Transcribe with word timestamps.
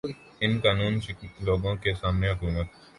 ان 0.43 0.51
قانوں 0.63 0.89
شکن 1.01 1.27
لوگوں 1.45 1.75
کے 1.83 1.93
سامنے 1.93 2.29
حکومت 2.31 2.67